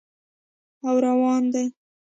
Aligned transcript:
او 0.87 0.93
روان 1.05 1.43
دي 1.53 1.65